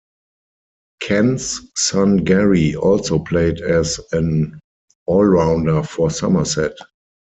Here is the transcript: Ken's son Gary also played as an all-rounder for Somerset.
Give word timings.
Ken's 0.99 1.61
son 1.75 2.17
Gary 2.17 2.73
also 2.75 3.19
played 3.19 3.59
as 3.61 3.99
an 4.13 4.59
all-rounder 5.05 5.83
for 5.83 6.09
Somerset. 6.09 6.75